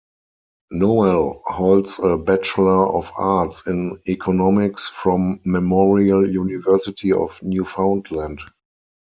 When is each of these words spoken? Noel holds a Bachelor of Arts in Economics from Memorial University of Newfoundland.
Noel 0.71 1.43
holds 1.45 1.99
a 1.99 2.17
Bachelor 2.17 2.87
of 2.87 3.11
Arts 3.17 3.67
in 3.67 3.99
Economics 4.07 4.87
from 4.89 5.39
Memorial 5.45 6.27
University 6.27 7.11
of 7.13 7.39
Newfoundland. 7.43 8.41